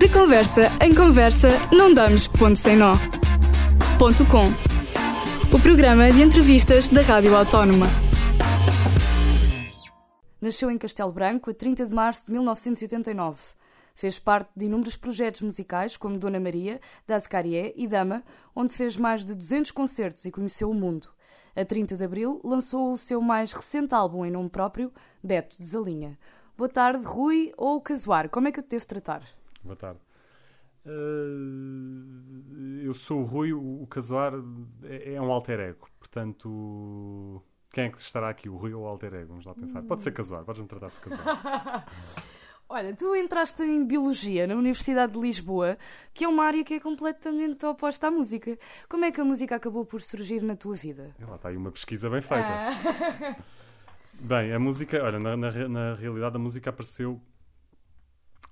[0.00, 2.94] De conversa em conversa, não damos ponto sem nó.
[3.98, 4.46] Ponto com.
[5.54, 7.84] O programa de entrevistas da Rádio Autónoma.
[10.40, 13.42] Nasceu em Castelo Branco a 30 de março de 1989.
[13.94, 18.24] Fez parte de inúmeros projetos musicais, como Dona Maria, Das Carrié e Dama,
[18.56, 21.10] onde fez mais de 200 concertos e conheceu o mundo.
[21.54, 24.90] A 30 de abril lançou o seu mais recente álbum em nome próprio,
[25.22, 26.18] Beto Desalinha.
[26.56, 28.30] Boa tarde, Rui ou Casuar.
[28.30, 29.39] Como é que eu te devo tratar?
[29.62, 30.00] Boa tarde.
[30.84, 32.50] Uh,
[32.82, 34.32] eu sou o Rui, o, o Casuar
[34.84, 38.86] é, é, um alter ego, portanto, quem é que estará aqui, o Rui ou o
[38.86, 39.28] alter ego?
[39.28, 39.82] Vamos lá pensar.
[39.82, 41.86] Pode ser Casuar, podes-me tratar por Casuar.
[42.72, 45.76] Olha, tu entraste em Biologia na Universidade de Lisboa,
[46.14, 48.56] que é uma área que é completamente oposta à música.
[48.88, 51.12] Como é que a música acabou por surgir na tua vida?
[51.18, 52.46] Lá está aí uma pesquisa bem feita.
[52.46, 53.36] Ah.
[54.22, 57.20] Bem, a música, olha, na, na, na, realidade a música apareceu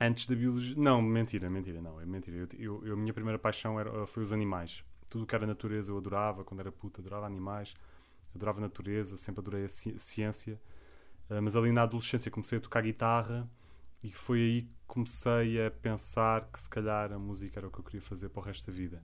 [0.01, 0.75] antes da biologia.
[0.77, 2.49] Não, mentira, mentira, não, é mentira.
[2.59, 4.85] Eu, eu, a minha primeira paixão era, foi os animais.
[5.11, 7.75] Tudo que era natureza eu adorava, quando era puta, adorava animais,
[8.35, 10.61] adorava natureza, sempre adorei a ciência.
[11.31, 13.49] Uh, mas ali na adolescência comecei a tocar guitarra
[14.03, 17.79] e foi aí que comecei a pensar que se calhar a música era o que
[17.79, 19.03] eu queria fazer para o resto da vida.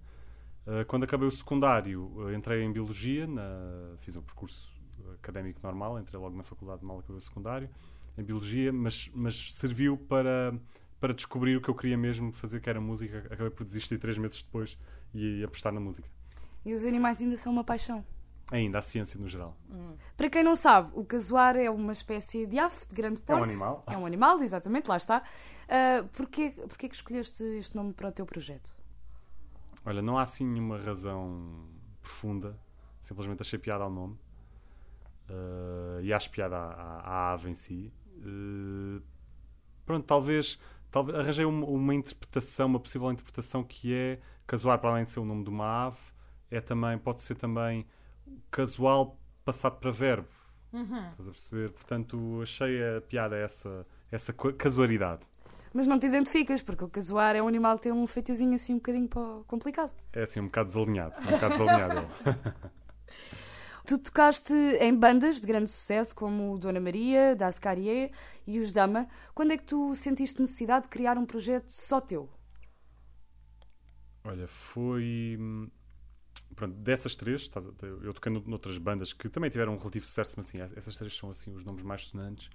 [0.67, 4.73] Uh, quando acabei o secundário, entrei em Biologia, na, fiz um percurso
[5.15, 7.69] académico normal, entrei logo na faculdade de mal acabei o secundário,
[8.17, 10.55] em Biologia, mas, mas serviu para,
[11.05, 13.19] para descobrir o que eu queria mesmo fazer, que era música.
[13.27, 14.79] Acabei por desistir três meses depois
[15.13, 16.09] e apostar na música.
[16.65, 18.03] E os animais ainda são uma paixão?
[18.51, 19.55] Ainda, a ciência no geral.
[19.71, 19.97] Hum.
[20.17, 23.39] Para quem não sabe, o casuar é uma espécie de ave de grande porte.
[23.39, 23.85] É um animal.
[23.87, 25.23] É um animal, exatamente, lá está.
[25.65, 28.75] Uh, porquê, porquê que escolheste este nome para o teu projeto?
[29.85, 31.69] Olha, não há assim nenhuma razão
[32.01, 32.59] profunda.
[33.03, 34.19] Simplesmente achei piada ao nome.
[35.29, 37.93] Uh, e acho piada à, à, à ave em si.
[38.21, 39.03] Uh,
[39.85, 40.59] pronto, talvez,
[40.95, 45.19] talvez arranjei uma, uma, interpretação, uma possível interpretação que é casuar, para além de ser
[45.19, 45.99] o nome de uma ave,
[46.53, 47.85] é também, pode ser também
[48.49, 50.29] casual passado para verbo.
[50.73, 51.11] Uhum.
[51.11, 51.71] Estás a perceber?
[51.73, 55.23] Portanto, achei a piada essa, essa casualidade.
[55.73, 58.75] Mas não te identificas, porque o casuar é um animal que tem um feitiozinho assim
[58.75, 59.09] um bocadinho
[59.49, 59.93] complicado.
[60.13, 61.17] É assim, um bocado desalinhado.
[61.19, 62.07] Um bocado desalinhado.
[63.85, 68.11] tu tocaste em bandas de grande sucesso, como Dona Maria, Das Carrier
[68.47, 69.07] e os Dama.
[69.35, 72.31] Quando é que tu sentiste necessidade de criar um projeto só teu?
[74.25, 75.69] Olha, foi hum,
[76.55, 77.51] pronto, dessas três,
[77.83, 81.31] eu toquei noutras bandas que também tiveram um relativo sucesso, mas assim, essas três são
[81.31, 82.49] assim os nomes mais sonantes.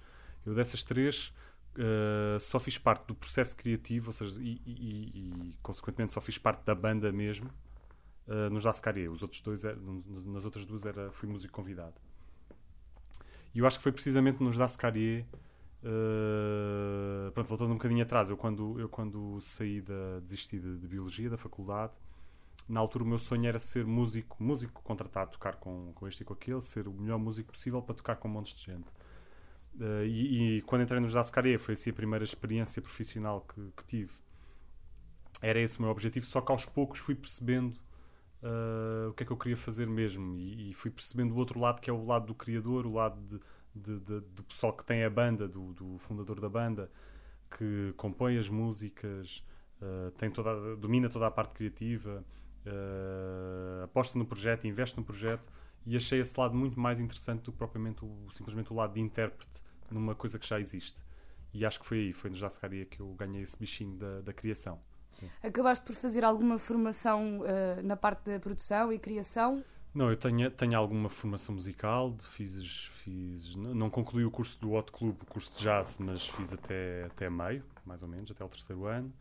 [0.44, 1.32] Eu dessas três
[1.76, 6.38] uh, só fiz parte do processo criativo, ou seja, e, e, e consequentemente só fiz
[6.40, 7.52] parte da banda mesmo,
[8.30, 9.10] uh, nos Lascarie.
[9.10, 9.78] Os outros dois, era,
[10.28, 11.96] nas outras duas, era, fui músico convidado.
[13.54, 15.26] E eu acho que foi precisamente nos Lascarie,
[15.84, 20.88] uh, pronto, voltando um bocadinho atrás, eu quando, eu quando saí da, desisti de, de
[20.88, 21.94] Biologia, da faculdade,
[22.68, 26.26] na altura o meu sonho era ser músico, músico contratado, tocar com, com este e
[26.26, 28.88] com aquele, ser o melhor músico possível para tocar com um monte de gente.
[29.76, 33.86] Uh, e, e, quando entrei no Jascaré foi assim a primeira experiência profissional que, que,
[33.86, 34.12] tive.
[35.42, 37.80] Era esse o meu objetivo, só que aos poucos fui percebendo
[38.44, 41.60] uh, o que é que eu queria fazer mesmo e, e, fui percebendo o outro
[41.60, 43.40] lado que é o lado do criador, o lado de,
[43.76, 46.92] de, de, do pessoal que tem a banda, do, do, fundador da banda,
[47.58, 49.44] que compõe as músicas,
[49.82, 52.24] uh, tem toda, domina toda a parte criativa
[52.66, 55.50] uh, aposta no projeto, investe no projeto
[55.86, 59.02] e achei esse lado muito mais interessante do que propriamente o, simplesmente o lado de
[59.02, 61.00] intérprete numa coisa que já existe.
[61.54, 64.34] E acho que foi aí, foi no Jascaria que eu ganhei esse bichinho da, da
[64.34, 64.80] criação.
[65.44, 69.64] Acabaste por fazer alguma formação uh, na parte da produção e criação?
[69.94, 74.92] Não, eu tenho, tenho alguma formação musical, fiz, fiz não concluí o curso do Hot
[74.92, 78.50] Club, o curso de jazz, mas fiz até, até meio, mais ou menos, até o
[78.50, 79.12] terceiro ano.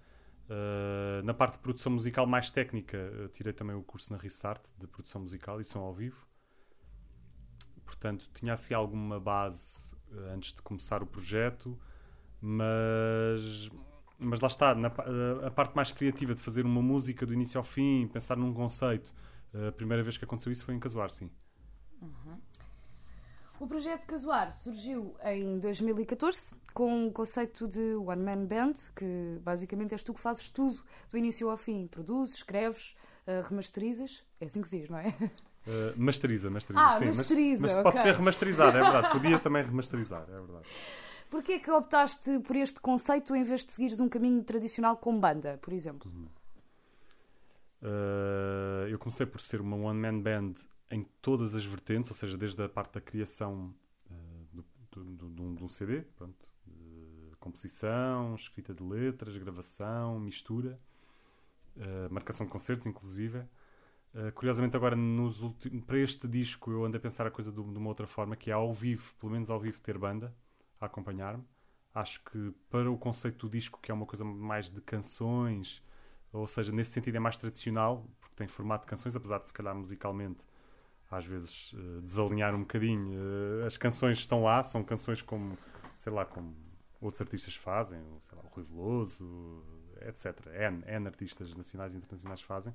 [0.48, 4.62] Uh, na parte de produção musical mais técnica, uh, tirei também o curso na Restart
[4.78, 6.26] de produção musical e som ao vivo.
[7.84, 9.96] Portanto, tinha assim alguma base
[10.32, 11.78] antes de começar o projeto,
[12.40, 13.70] mas,
[14.18, 14.92] mas lá está, na,
[15.46, 19.14] a parte mais criativa de fazer uma música do início ao fim, pensar num conceito.
[19.68, 21.30] a primeira vez que aconteceu isso foi em Casuar, sim.
[22.02, 22.38] Uhum.
[23.60, 29.92] O projeto Casuar surgiu em 2014 com o conceito de One Man Band, que basicamente
[29.92, 30.80] és tu que fazes tudo
[31.10, 31.88] do início ao fim.
[31.88, 32.94] Produzes, escreves,
[33.26, 34.24] uh, remasterizas.
[34.40, 35.08] É assim que se diz, não é?
[35.08, 36.84] Uh, masteriza, masteriza.
[36.84, 37.82] Ah, sim, masteriza, mas, mas okay.
[37.82, 39.10] pode ser remasterizado, é verdade.
[39.10, 40.66] Podia também remasterizar, é verdade.
[41.30, 45.18] Porquê é que optaste por este conceito em vez de seguires um caminho tradicional com
[45.18, 46.10] banda, por exemplo?
[47.82, 50.54] Uh, eu comecei por ser uma one-man band
[50.90, 53.74] em todas as vertentes, ou seja, desde a parte da criação
[54.10, 60.80] uh, do, de um CD, pronto, uh, composição, escrita de letras, gravação, mistura,
[61.76, 63.42] uh, marcação de concertos, inclusive.
[64.34, 65.38] Curiosamente, agora nos
[65.86, 68.54] para este disco, eu ando a pensar a coisa de, uma outra forma, que é
[68.54, 70.34] ao vivo, pelo menos ao vivo, ter banda
[70.80, 71.44] a acompanhar-me.
[71.94, 75.82] Acho que para o conceito do disco, que é uma coisa mais de canções,
[76.32, 79.52] ou seja, nesse sentido é mais tradicional, porque tem formato de canções, apesar de se
[79.52, 80.40] calhar musicalmente
[81.10, 83.18] às vezes uh, desalinhar um bocadinho.
[83.18, 85.56] Uh, as canções estão lá, são canções como,
[85.96, 86.54] sei lá, como
[87.00, 89.62] outros artistas fazem, sei lá, o Rui Veloso,
[90.02, 90.46] etc.
[90.48, 92.74] N, N artistas nacionais e internacionais fazem.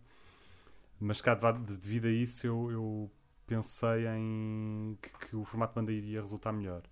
[1.00, 3.12] Mas cá, devido a isso, eu, eu
[3.46, 6.84] pensei em que, que, o formato de banda iria resultar melhor.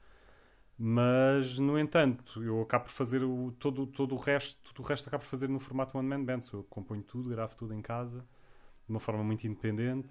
[0.83, 5.07] Mas, no entanto, eu acabo por fazer o, todo, todo o resto, todo o resto
[5.07, 6.39] acabo por fazer no formato One Man Band.
[6.51, 10.09] Eu componho tudo, gravo tudo em casa, de uma forma muito independente.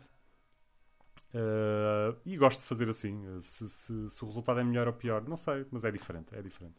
[1.34, 3.20] Uh, e gosto de fazer assim.
[3.40, 6.32] Se, se, se, o resultado é melhor ou pior, não sei, mas é diferente.
[6.37, 6.76] É diferente.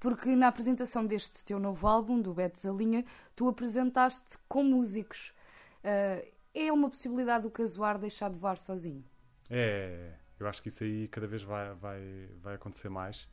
[0.00, 3.04] Porque na apresentação deste teu novo álbum, do Betes a Linha,
[3.36, 5.34] tu apresentaste com músicos.
[5.80, 9.04] Uh, é uma possibilidade o Casuar deixar de voar sozinho?
[9.50, 13.28] É, eu acho que isso aí cada vez vai, vai, vai acontecer mais.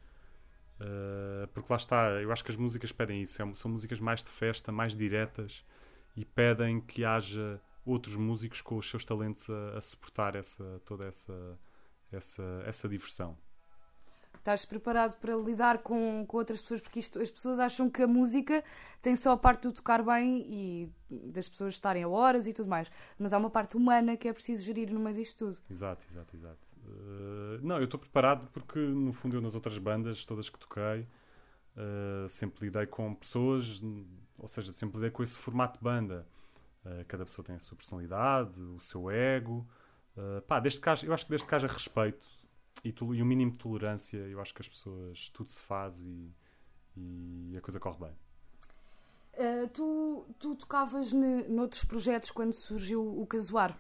[0.82, 3.42] Uh, porque lá está, eu acho que as músicas pedem isso.
[3.42, 5.64] É são músicas mais de festa, mais diretas
[6.18, 11.06] e pedem que haja outros músicos com os seus talentos a, a suportar essa, toda
[11.06, 11.60] essa,
[12.12, 13.38] essa, essa diversão.
[14.38, 16.82] Estás preparado para lidar com, com outras pessoas?
[16.82, 18.64] Porque isto, as pessoas acham que a música
[19.00, 20.92] tem só a parte do tocar bem e
[21.32, 22.90] das pessoas estarem a horas e tudo mais.
[23.20, 25.58] Mas há uma parte humana que é preciso gerir no meio disto tudo.
[25.70, 26.71] Exato, exato, exato.
[26.84, 31.08] Uh, não, eu estou preparado porque, no fundo, eu nas outras bandas, todas que toquei,
[31.78, 33.82] uh, sempre lidei com pessoas,
[34.38, 36.28] ou seja, sempre lidei com esse formato de banda.
[36.86, 39.68] Uh, cada pessoa tem a sua personalidade, o seu ego.
[40.46, 42.28] Pá, desde haja, eu acho que desde que haja respeito
[42.84, 46.30] e, e um mínimo de tolerância, eu acho que as pessoas, tudo se faz e,
[46.98, 49.70] e a coisa corre bem.
[49.74, 53.80] Tu, tu tocavas ne, noutros projetos quando surgiu o Casuar.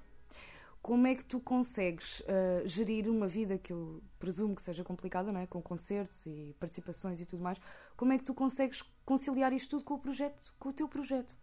[0.81, 5.31] Como é que tu consegues uh, gerir uma vida que eu presumo que seja complicada,
[5.31, 5.45] não é?
[5.45, 7.59] com concertos e participações e tudo mais?
[7.95, 11.37] Como é que tu consegues conciliar isto tudo com o projeto, com o teu projeto?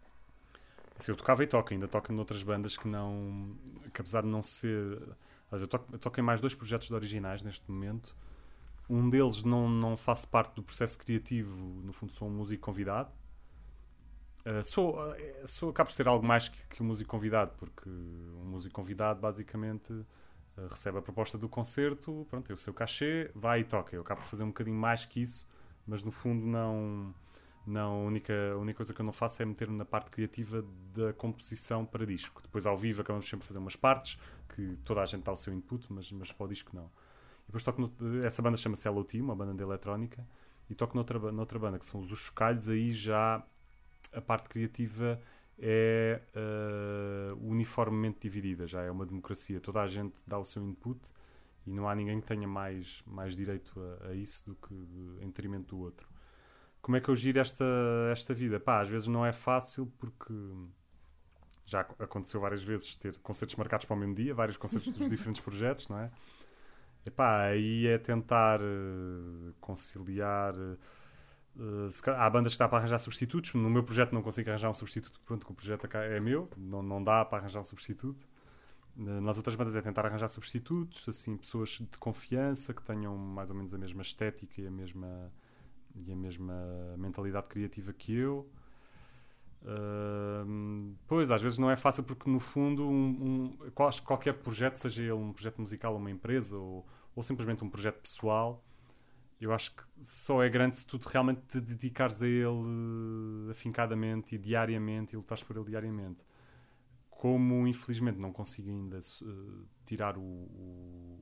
[0.99, 3.55] Assim, eu tocava e toco, ainda toco noutras bandas que não.
[3.93, 5.01] que apesar de não ser.
[5.49, 8.13] Eu, toco, eu toco em mais dois projetos de originais neste momento.
[8.89, 13.09] Um deles não, não faço parte do processo criativo, no fundo sou um músico convidado.
[14.49, 15.15] Uh, sou, uh,
[15.45, 19.19] sou, acabo por ser algo mais que, que um músico convidado, porque um músico convidado
[19.19, 23.95] basicamente uh, recebe a proposta do concerto, pronto, tem o seu cachê, vai e toca.
[23.95, 25.47] Eu acabo por fazer um bocadinho mais que isso,
[25.85, 27.13] mas no fundo não
[27.67, 30.65] não, a única, a única coisa que eu não faço é meter-me na parte criativa
[30.93, 32.41] da composição para disco.
[32.41, 34.17] Depois, ao vivo, acabamos sempre a fazer umas partes
[34.55, 36.85] que toda a gente dá o seu input, mas, mas para o disco não.
[37.43, 40.25] E depois toco no, essa banda chama-se Hello Team, uma banda de eletrónica,
[40.67, 42.67] e toco noutra, noutra banda que são os Chocalhos.
[42.69, 43.43] Aí já
[44.13, 45.19] a parte criativa
[45.57, 49.59] é uh, uniformemente dividida, já é uma democracia.
[49.59, 50.99] Toda a gente dá o seu input
[51.65, 55.23] e não há ninguém que tenha mais, mais direito a, a isso do que de,
[55.23, 56.07] em detrimento do outro
[56.81, 57.65] como é que eu giro esta,
[58.11, 58.59] esta vida?
[58.59, 60.33] Pá, às vezes não é fácil porque
[61.65, 65.41] já aconteceu várias vezes ter concertos marcados para o mesmo dia, vários concertos dos diferentes
[65.41, 66.11] projetos, não é?
[67.05, 70.55] Epá, aí é tentar uh, conciliar.
[70.55, 70.77] Uh,
[72.17, 73.53] há bandas que dá para arranjar substitutos.
[73.53, 76.81] No meu projeto não consigo arranjar um substituto, pronto, que o projeto é meu, não,
[76.81, 78.27] não dá para arranjar um substituto.
[78.97, 83.49] Uh, nas outras bandas é tentar arranjar substitutos, assim, pessoas de confiança que tenham mais
[83.49, 85.31] ou menos a mesma estética e a mesma
[85.95, 86.53] e a mesma
[86.97, 88.49] mentalidade criativa que eu.
[89.61, 93.71] Uh, pois, às vezes não é fácil porque, no fundo, um, um,
[94.05, 98.63] qualquer projeto, seja ele um projeto musical, uma empresa ou, ou simplesmente um projeto pessoal,
[99.39, 104.37] eu acho que só é grande se tu realmente te dedicares a ele afincadamente e
[104.37, 106.19] diariamente e lutares por ele diariamente.
[107.09, 111.19] Como, infelizmente, não consigo ainda uh, tirar o, o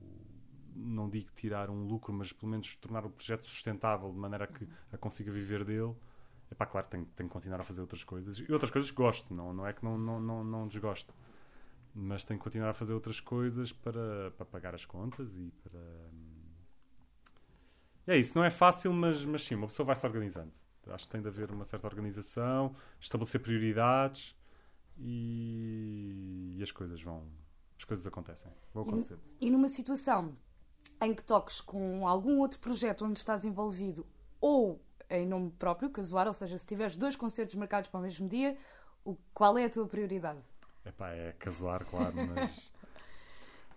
[0.78, 4.68] não digo tirar um lucro, mas pelo menos tornar o projeto sustentável de maneira que
[4.92, 5.94] a consiga viver dele.
[6.50, 8.38] É pá, claro, tenho, tenho que continuar a fazer outras coisas.
[8.38, 11.12] E outras coisas que gosto, não, não é que não, não, não, não desgosto.
[11.94, 15.80] Mas tenho que continuar a fazer outras coisas para, para pagar as contas e para.
[18.08, 20.50] É isso, não é fácil, mas, mas sim, uma pessoa vai se organizando.
[20.88, 24.34] Acho que tem de haver uma certa organização, estabelecer prioridades
[24.96, 27.22] e, e as coisas vão.
[27.76, 28.50] As coisas acontecem.
[28.72, 29.18] Vão acontecer.
[29.38, 30.34] E, e numa situação
[31.02, 34.06] em que toques com algum outro projeto onde estás envolvido
[34.40, 38.26] ou em nome próprio, casuar, ou seja, se tiveres dois concertos marcados para o mesmo
[38.26, 38.56] dia,
[39.04, 40.40] o, qual é a tua prioridade?
[40.84, 42.70] Epá, é casuar, claro, mas.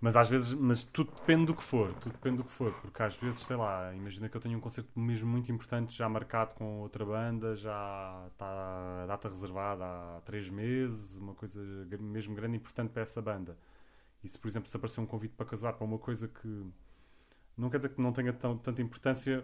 [0.02, 3.04] Mas às vezes, mas tudo depende do que for, tudo depende do que for, porque
[3.04, 6.56] às vezes, sei lá, imagina que eu tenho um concerto mesmo muito importante já marcado
[6.56, 11.62] com outra banda, já está a data reservada há três meses, uma coisa
[12.00, 13.58] mesmo grande e importante para essa banda.
[14.24, 16.66] E se, por exemplo, se aparecer um convite para casar para uma coisa que
[17.58, 19.44] não quer dizer que não tenha tão, tanta importância,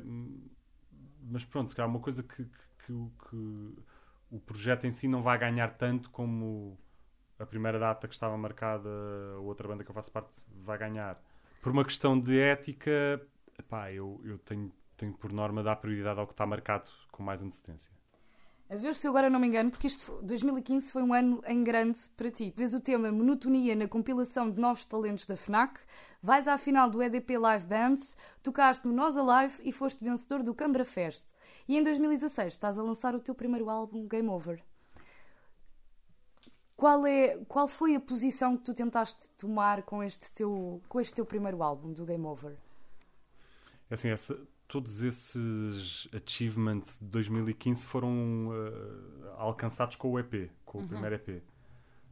[1.23, 2.51] mas pronto, se calhar uma coisa que, que,
[2.87, 3.73] que, que
[4.31, 6.77] o projeto em si não vai ganhar tanto como
[7.39, 8.89] a primeira data que estava marcada,
[9.35, 10.31] a outra banda que eu faço parte
[10.63, 11.21] vai ganhar.
[11.61, 13.21] Por uma questão de ética,
[13.69, 17.41] pá, eu, eu tenho, tenho por norma dar prioridade ao que está marcado com mais
[17.41, 17.91] antecedência.
[18.69, 21.63] A ver se eu agora não me engano, porque isto 2015 foi um ano em
[21.63, 22.53] grande para ti.
[22.53, 25.79] Vês o tema Monotonia na compilação de novos talentos da FNAC,
[26.21, 30.53] vais à final do EDP Live Bands, tocaste no Nós Alive e foste vencedor do
[30.53, 31.25] Cambra Fest.
[31.65, 34.61] E em 2016 estás a lançar o teu primeiro álbum, Game Over.
[36.77, 41.15] Qual, é, qual foi a posição que tu tentaste tomar com este teu, com este
[41.15, 42.55] teu primeiro álbum do Game Over?
[43.89, 50.77] É assim, essa, todos esses achievements de 2015 foram uh, alcançados com o EP, com
[50.77, 50.87] o uhum.
[50.87, 51.41] primeiro EP,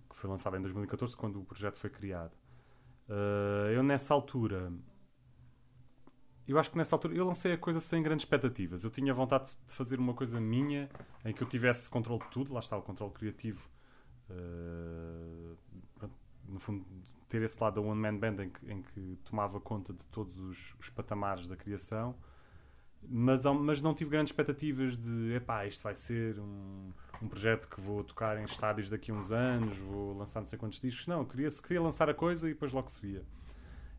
[0.10, 2.34] que foi lançado em 2014, quando o projeto foi criado.
[3.08, 4.74] Uh, eu nessa altura,
[6.48, 8.84] eu acho que nessa altura eu lancei a coisa sem grandes expectativas.
[8.84, 10.90] Eu tinha vontade de fazer uma coisa minha,
[11.24, 13.75] em que eu tivesse controle de tudo, lá está o controle criativo
[14.30, 15.56] Uh,
[16.48, 16.86] no fundo,
[17.28, 20.38] ter esse lado da One Man Band em que, em que tomava conta de todos
[20.40, 22.16] os, os patamares da criação,
[23.08, 26.92] mas, mas não tive grandes expectativas de epá, isto vai ser um,
[27.22, 30.58] um projeto que vou tocar em estádios daqui a uns anos, vou lançar não sei
[30.58, 31.08] quantos discos.
[31.08, 33.24] Não, queria, queria lançar a coisa e depois logo se via.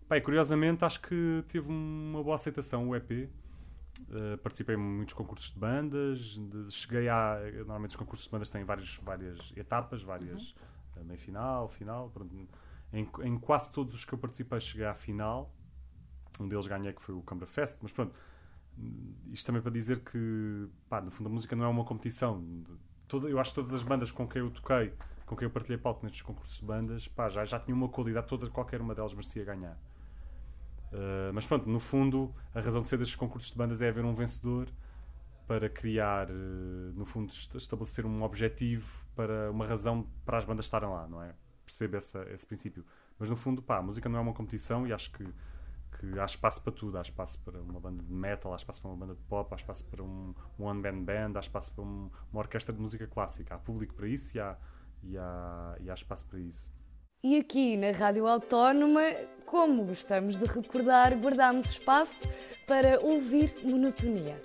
[0.03, 3.29] Epá, curiosamente, acho que teve uma boa aceitação o EP.
[4.03, 7.39] Uh, participei em muitos concursos de bandas, de, cheguei a.
[7.59, 10.55] Normalmente os concursos de bandas têm vários, várias etapas, várias.
[10.97, 11.03] Uhum.
[11.03, 12.11] Uh, meio final, final.
[12.11, 12.49] Pronto.
[12.93, 15.53] Em, em, quase todos os que eu participei cheguei à final.
[16.39, 18.15] Um deles ganhei que foi o Cambra Fest, mas pronto.
[19.33, 22.45] Isto também para dizer que, pá, no fundo, a música não é uma competição.
[23.09, 24.93] Toda, eu acho que todas as bandas com quem eu toquei,
[25.25, 28.27] com quem eu partilhei palco nestes concursos de bandas, pá, já, já tinham uma qualidade,
[28.27, 29.79] toda, qualquer uma delas merecia ganhar.
[30.97, 34.03] Uh, mas pronto, no fundo, a razão de ser destes concursos de bandas é haver
[34.03, 34.67] um vencedor
[35.47, 36.35] para criar, uh,
[36.95, 41.35] no fundo, estabelecer um objetivo para uma razão para as bandas estarem lá, não é?
[41.67, 42.83] Percebe essa, esse princípio.
[43.19, 45.25] Mas no fundo, pá, a música não é uma competição e acho que,
[45.99, 46.97] que há espaço para tudo.
[46.97, 49.57] Há espaço para uma banda de metal, há espaço para uma banda de pop, há
[49.57, 53.55] espaço para um one-band band, há espaço para um, uma orquestra de música clássica.
[53.55, 54.57] Há público para isso e há,
[55.03, 56.75] e há, e há espaço para isso.
[57.29, 59.03] E aqui na Rádio Autónoma,
[59.45, 62.29] como gostamos de recordar, guardamos espaço
[62.69, 64.41] para ouvir monotonia.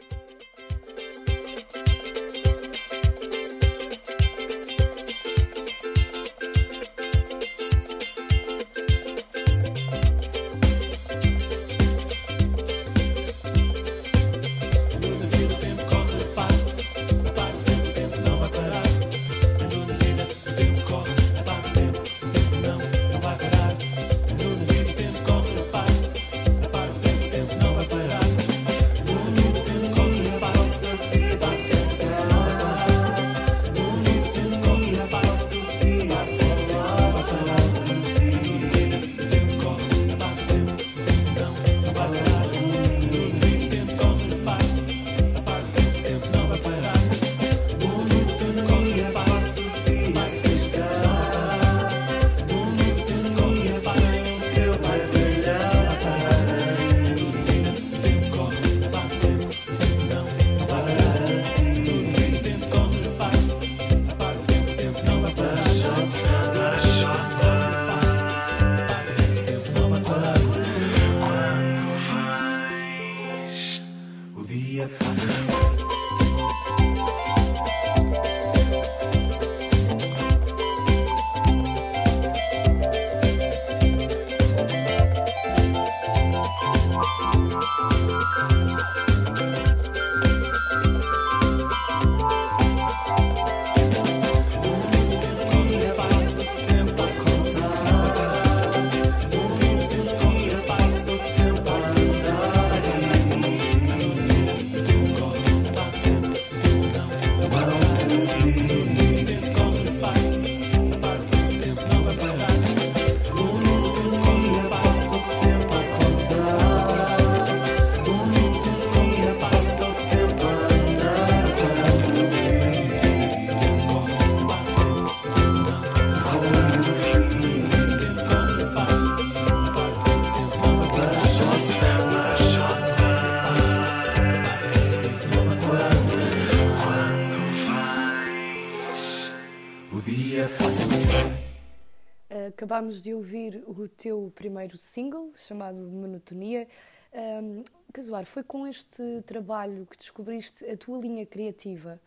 [142.82, 146.68] Acabámos de ouvir o teu primeiro single, chamado Monotonia.
[147.14, 152.02] Um, Casuar, foi com este trabalho que descobriste a tua linha criativa?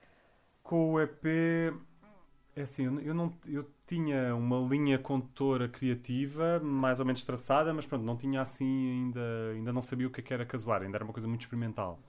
[0.64, 1.72] Com o EP,
[2.56, 7.86] é assim, eu, não, eu tinha uma linha condutora criativa, mais ou menos traçada, mas
[7.86, 11.04] pronto, não tinha assim ainda, ainda não sabia o que, é era Casuar, ainda era
[11.04, 12.00] uma coisa muito experimental.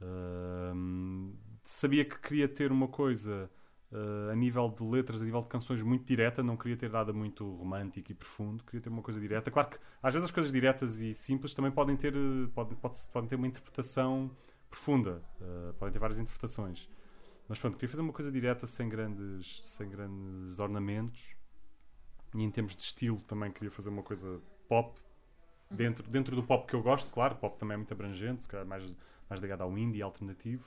[0.00, 1.32] Uh,
[1.64, 3.50] sabia que queria ter uma coisa
[3.92, 7.12] uh, a nível de letras, a nível de canções muito direta, não queria ter nada
[7.12, 9.50] muito romântico e profundo, queria ter uma coisa direta.
[9.50, 12.14] Claro que às vezes as coisas diretas e simples também podem ter,
[12.54, 14.30] pode, pode, podem ter uma interpretação
[14.68, 16.88] profunda, uh, podem ter várias interpretações.
[17.48, 21.36] Mas pronto, queria fazer uma coisa direta sem grandes, sem grandes ornamentos.
[22.34, 25.00] E em termos de estilo também queria fazer uma coisa pop.
[25.70, 28.66] Dentro, dentro do pop que eu gosto, claro, pop também é muito abrangente, se calhar
[28.66, 28.94] mais,
[29.28, 30.64] mais ligado ao indie alternativo.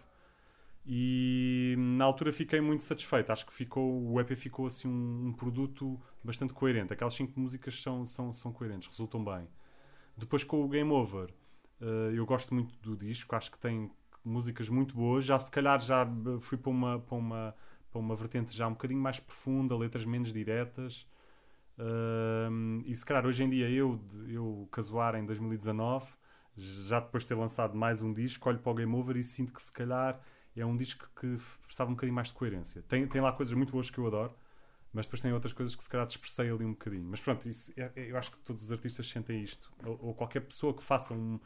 [0.86, 3.32] E na altura fiquei muito satisfeito.
[3.32, 6.94] Acho que ficou, o EP ficou assim um, um produto bastante coerente.
[6.94, 9.48] Aquelas cinco músicas são, são, são coerentes, resultam bem.
[10.18, 11.30] Depois com o Game Over,
[11.82, 13.92] uh, eu gosto muito do disco, acho que tem
[14.24, 15.26] músicas muito boas.
[15.26, 16.08] Já se calhar já
[16.42, 17.56] fui para uma, para uma,
[17.92, 21.08] para uma vertente já um bocadinho mais profunda, letras menos diretas.
[21.78, 26.06] Uh, e se calhar hoje em dia eu, eu casuar em 2019,
[26.58, 29.54] já depois de ter lançado mais um disco, olho para o Game Over e sinto
[29.54, 30.20] que se calhar
[30.56, 32.84] é um disco que precisava um bocadinho mais de coerência.
[32.88, 34.36] Tem, tem lá coisas muito boas que eu adoro,
[34.92, 37.06] mas depois tem outras coisas que se calhar dispersei ali um bocadinho.
[37.06, 39.72] Mas pronto, isso, é, é, eu acho que todos os artistas sentem isto.
[39.86, 41.40] Ou, ou qualquer pessoa que faça um,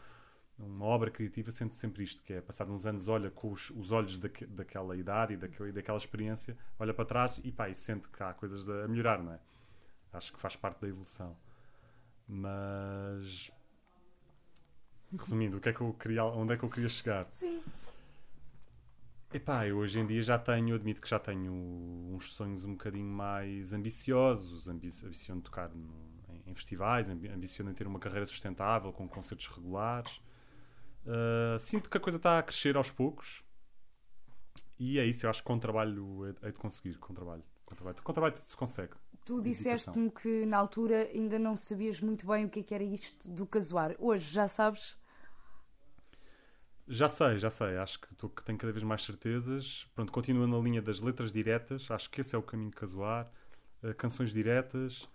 [0.58, 3.92] uma obra criativa sente sempre isto, que é passar uns anos, olha com os, os
[3.92, 8.08] olhos daque, daquela idade e daquela, daquela experiência, olha para trás e pá, e sente
[8.08, 9.40] que há coisas a melhorar, não é?
[10.14, 11.36] Acho que faz parte da evolução.
[12.28, 13.52] Mas
[15.20, 17.28] resumindo, o que é que eu queria, onde é que eu queria chegar?
[17.30, 17.62] Sim.
[19.34, 23.12] Epá, eu hoje em dia já tenho, admito que já tenho uns sonhos um bocadinho
[23.12, 25.92] mais ambiciosos, ambiciono tocar no,
[26.30, 30.22] em, em, festivais, ambiciono ter uma carreira sustentável, com concertos regulares.
[31.06, 33.44] Uh, sinto que a coisa está a crescer aos poucos
[34.80, 37.44] e é isso, eu acho que com trabalho é de conseguir, com trabalho.
[37.66, 38.94] Com trabalho, com trabalho tudo se consegue.
[39.26, 42.84] Tu disseste-me que na altura ainda não sabias muito bem o que, é que era
[42.84, 43.96] isto do casuar.
[43.98, 44.98] Hoje já sabes?
[46.88, 47.78] Já sei, já sei.
[47.78, 49.88] Acho que, tô, que tenho cada vez mais certezas.
[49.96, 51.90] Pronto, continuo na linha das letras diretas.
[51.90, 53.32] Acho que esse é o caminho de casuar.
[53.82, 55.08] Uh, canções diretas.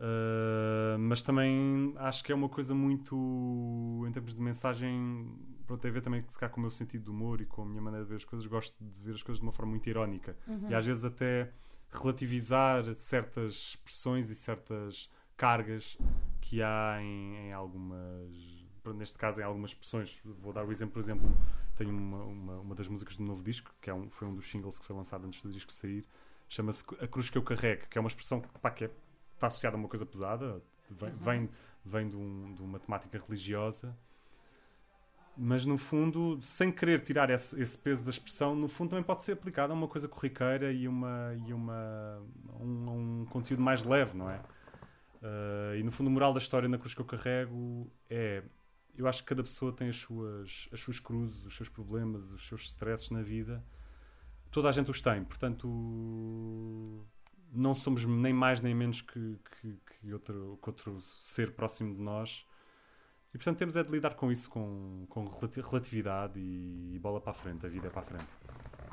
[0.00, 5.90] Uh, mas também acho que é uma coisa muito em termos de mensagem pronto, tem
[5.90, 7.82] a ver também se calhar, com o meu sentido de humor e com a minha
[7.82, 10.34] maneira de ver as coisas gosto de ver as coisas de uma forma muito irónica
[10.48, 10.70] uhum.
[10.70, 11.52] e às vezes até
[11.90, 15.98] relativizar certas expressões e certas cargas
[16.40, 20.18] que há em, em algumas neste caso em algumas expressões.
[20.24, 21.36] Vou dar o exemplo, por exemplo,
[21.76, 24.46] tenho uma, uma, uma das músicas do novo disco, que é um, foi um dos
[24.46, 26.04] singles que foi lançado antes do disco sair,
[26.48, 28.90] chama-se A Cruz que eu carrego, que é uma expressão que, pá, que é,
[29.34, 31.16] está associada a uma coisa pesada, vem, uhum.
[31.18, 31.50] vem,
[31.84, 33.96] vem de, um, de, uma temática religiosa,
[35.36, 39.22] mas no fundo, sem querer tirar esse, esse, peso da expressão, no fundo também pode
[39.22, 42.20] ser aplicada a uma coisa corriqueira e, uma, e uma,
[42.60, 44.40] um, um conteúdo mais leve, não é?
[45.22, 48.42] Uh, e no fundo, o moral da história na cruz que eu carrego é
[49.00, 52.46] eu acho que cada pessoa tem as suas, as suas cruzes, os seus problemas, os
[52.46, 53.64] seus stresses na vida.
[54.50, 55.66] Toda a gente os tem, portanto,
[57.50, 62.00] não somos nem mais nem menos que, que, que, outro, que outro ser próximo de
[62.02, 62.46] nós.
[63.32, 67.30] E portanto temos é de lidar com isso com, com relatividade e, e bola para
[67.30, 68.26] a frente, a vida é para a frente.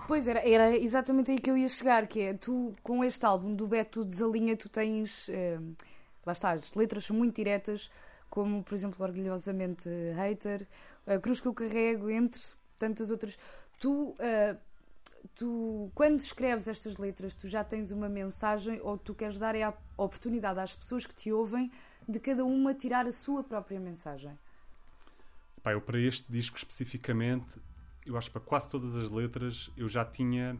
[0.07, 3.53] Pois era, era exatamente aí que eu ia chegar, que é tu com este álbum
[3.53, 5.27] do Beto Desalinha, tu tens.
[5.27, 5.59] Eh,
[6.25, 7.89] lá as letras muito diretas,
[8.29, 10.67] como por exemplo Orgulhosamente Hater,
[11.05, 12.41] a Cruz que eu carrego, entre
[12.77, 13.37] tantas outras.
[13.79, 14.57] Tu, uh,
[15.35, 19.73] tu, quando escreves estas letras, tu já tens uma mensagem ou tu queres dar a
[19.97, 21.71] oportunidade às pessoas que te ouvem
[22.07, 24.37] de cada uma tirar a sua própria mensagem?
[25.61, 27.59] Pá, eu para este disco especificamente,
[28.05, 30.57] eu acho que para quase todas as letras eu já tinha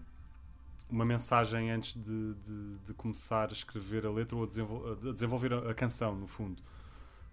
[0.90, 5.12] uma mensagem antes de, de, de começar a escrever a letra ou a, desenvol a
[5.14, 6.62] desenvolver a, a canção, no fundo.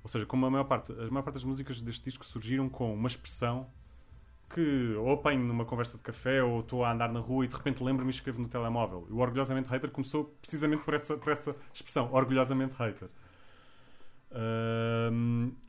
[0.04, 2.92] Ou seja, como a maior parte, a maior parte das músicas deste disco surgiram com
[2.92, 3.66] uma expressão
[4.50, 7.56] que ou apanho numa conversa de café ou estou a andar na rua e de
[7.56, 9.06] repente lembro-me e escrevo no telemóvel.
[9.08, 13.08] E o Orgulhosamente Hater começou precisamente por essa, por essa expressão, Orgulhosamente Hater.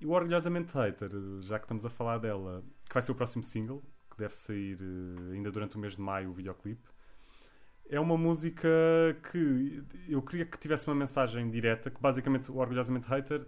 [0.02, 1.10] E o Orgulhosamente Hater,
[1.42, 4.78] já que estamos a falar dela, que vai ser o próximo single, que deve sair
[4.82, 6.88] uh, ainda durante o mês de maio, o videoclipe.
[7.90, 8.68] É uma música
[9.32, 13.46] que eu queria que tivesse uma mensagem direta, que basicamente o Orgulhosamente Hater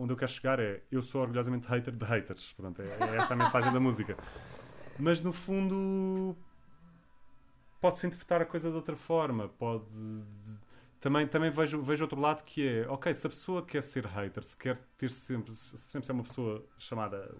[0.00, 2.54] onde eu quero chegar é eu sou orgulhosamente hater de haters.
[2.56, 4.16] Pronto, é, é esta a mensagem da música.
[4.98, 6.34] Mas no fundo
[7.80, 9.48] pode-se interpretar a coisa de outra forma.
[9.48, 9.84] Pode.
[11.00, 14.42] também, também vejo, vejo outro lado que é, ok, se a pessoa quer ser hater,
[14.42, 17.34] se quer ter sempre, se, por exemplo, se é uma pessoa chamada,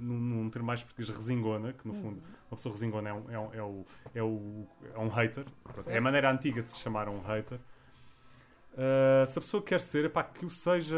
[0.00, 3.38] num, num termo mais português, resingona, que no fundo, uma pessoa resingona é um, é
[3.38, 6.02] um, é o, é o, é um hater, Pronto, é a Certo.
[6.02, 7.58] maneira antiga de se chamar um hater.
[8.76, 10.94] Uh, se a pessoa quer ser, epá, que o seja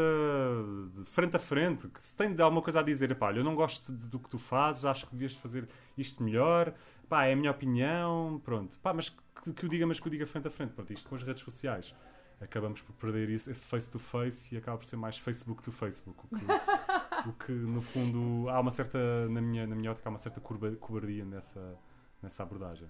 [0.97, 3.55] de frente a frente, que se tem de alguma coisa a dizer, epá, eu não
[3.55, 5.65] gosto de- do que tu fazes, acho que devias fazer
[5.97, 6.73] isto melhor,
[7.07, 10.11] pá, é a minha opinião, pronto, pá, mas que, que o diga, mas que o
[10.11, 11.95] diga frente a frente, pronto, isto com as redes sociais.
[12.41, 15.71] Acabamos por perder isso, esse face to face e acaba por ser mais Facebook to
[15.71, 16.19] Facebook.
[16.25, 16.45] O que,
[17.29, 18.97] o que, no fundo, há uma certa,
[19.29, 21.77] na minha, na minha ótica, há uma certa cobardia nessa,
[22.21, 22.87] nessa abordagem.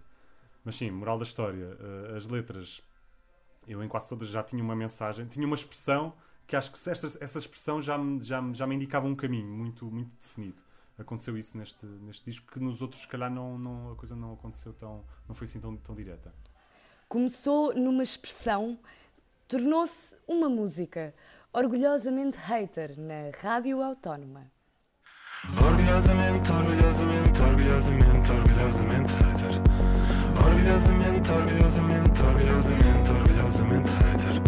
[0.64, 2.84] Mas sim, moral da história, uh, as letras
[3.70, 6.14] eu em quase todas já tinha uma mensagem, tinha uma expressão
[6.48, 9.86] que acho que esta, essa expressão já me, já, já me indicava um caminho muito,
[9.86, 10.58] muito definido.
[10.98, 14.34] Aconteceu isso neste, neste disco, que nos outros, se calhar, não, não, a coisa não
[14.34, 15.06] aconteceu tão.
[15.28, 16.34] não foi assim tão, tão direta.
[17.08, 18.80] Começou numa expressão,
[19.48, 21.14] tornou-se uma música.
[21.54, 24.52] Orgulhosamente hater na Rádio Autónoma.
[25.64, 29.69] Orgulhosamente, orgulhosamente, orgulhosamente, orgulhosamente hater.
[30.60, 34.42] Orgulhosamente, orgulhosamente, orgulhosamente, orgulhosamente hater.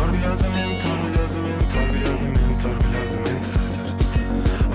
[0.00, 3.88] Orgulhosamente, orgulhosamente, orgulhosamente, orgulhosamente hater.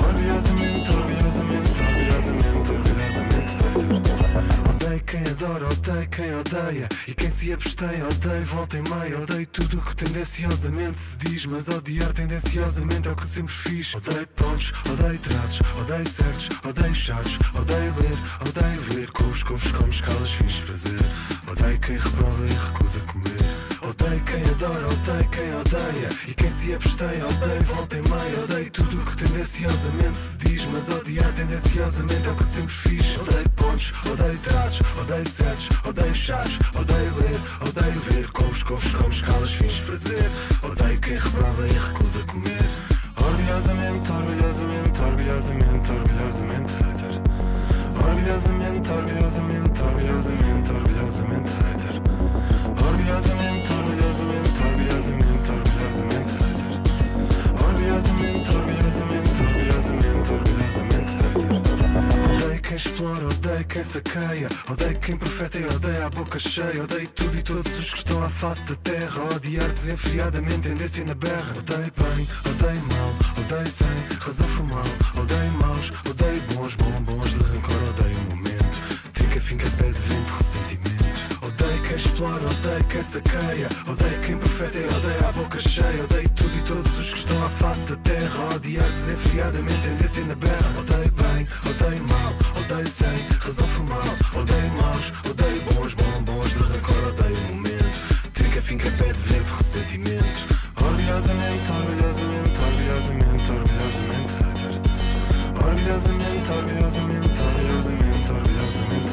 [0.05, 4.19] Orgulhosamente, orgulhosamente, orgulhosamente, orgulhosamente hater.
[4.69, 9.47] Odeio quem adora, odeio quem odeia E quem se abstém, odeio volta e meia Odeio
[9.47, 14.27] tudo o que tendenciosamente se diz Mas odiar tendenciosamente é o que sempre fiz Odeio
[14.59, 18.17] pontos, odeio traços, odeio certos Odeio chatos, odeio ler,
[18.47, 19.11] odeio ver.
[19.11, 20.99] Couves, couves, como escalas, fiz prazer.
[21.49, 23.89] Odeio quem reprova e recusa comer.
[23.89, 26.09] Odeio quem adora, odeio quem odeia.
[26.27, 28.43] E quem se abstém, odeio volta e meia.
[28.43, 33.17] Odeio tudo o que tendenciosamente se diz Mas odiar tendenciosamente é o que sempre fiz
[65.09, 68.29] quem profeta e odeia a boca cheia Odeio tudo e todos os que estão à
[68.29, 69.23] face da terra.
[69.35, 71.57] Odiar desenfreadamente, tendência na berra.
[71.57, 74.85] Odeio bem, odeio mal, odeio sem razão formal
[75.19, 79.99] Odeio maus, odeio bons, bom, bons de rancor Odeio o momento, trinca, finca, pé de
[79.99, 81.45] vento, ressentimento.
[81.47, 83.69] Odeio quem explora, odeio quem saqueia.
[83.87, 86.03] Odeio quem profeta e odeia a boca cheia.
[86.03, 88.55] Odeio tudo e todos os que estão à face da terra.
[88.55, 90.79] Odiar desenfreadamente, tendência na berra.
[90.79, 92.48] Odeio bem, odeio mal,
[106.19, 109.08] Orgulhosamente, orgulhosamente, orgulhosamente, orgulhosamente hater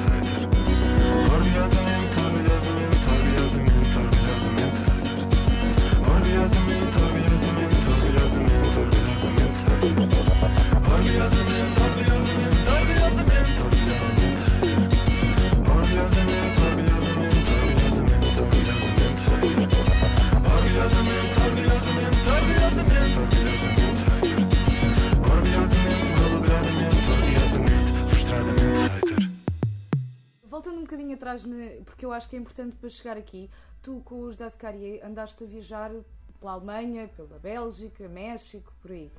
[30.67, 31.45] Voltando um bocadinho atrás,
[31.85, 33.49] porque eu acho que é importante para chegar aqui,
[33.81, 35.93] tu com os Das Carrier andaste a viajar
[36.41, 39.13] pela Alemanha, pela Bélgica, México, por aí.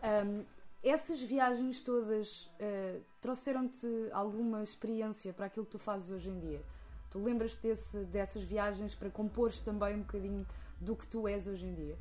[0.00, 0.42] Ahm,
[0.80, 6.62] essas viagens todas ah, trouxeram-te alguma experiência para aquilo que tu fazes hoje em dia?
[7.10, 10.46] Tu lembras-te desse- dessas viagens para compores também um bocadinho
[10.80, 11.98] do que tu és hoje em dia?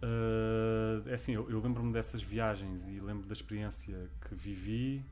[0.00, 5.04] Uh, é assim, eu, eu lembro-me dessas viagens e lembro da experiência que vivi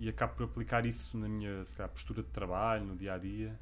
[0.00, 3.56] e acabo por aplicar isso na minha calhar, postura de trabalho, no dia a dia.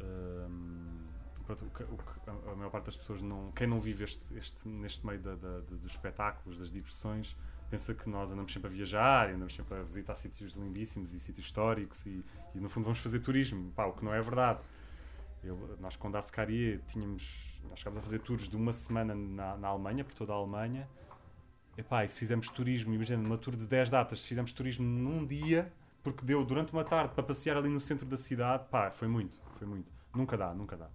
[0.00, 1.06] Um,
[1.44, 4.22] pronto, o que- o que a, maior parte das pessoas, não, quem não vive este,
[4.36, 7.36] este- neste meio da- da- dos espetáculos, das diversões,
[7.70, 11.46] pensa que nós andamos sempre a viajar, andamos sempre a visitar sítios lindíssimos e sítios
[11.46, 14.60] históricos e, e, no fundo vamos fazer turismo, Pá, o que não é verdade.
[15.42, 19.56] Eu- nós com a Ascarie tínhamos nós chegámos a fazer tours de uma semana na,
[19.56, 20.88] na Alemanha, por toda a Alemanha
[21.78, 25.24] Epá, e se fizemos turismo, imagina, numa tour de 10 datas, se fizemos turismo num
[25.24, 29.06] dia, porque deu durante uma tarde para passear ali no centro da cidade, pá, foi
[29.06, 29.88] muito, foi muito.
[30.12, 30.90] Nunca dá, nunca dá.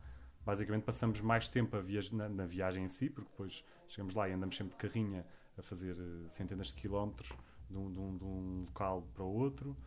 [0.45, 1.77] Basicamente passamos mais tempo
[2.11, 5.25] na, na viagem em si, porque depois chegamos lá e andamos sempre de carrinha
[5.57, 7.31] a fazer eh, centenas de quilómetros
[7.69, 9.77] de um, de um- de um local para o outro.